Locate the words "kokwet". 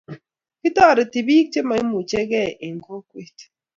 2.85-3.37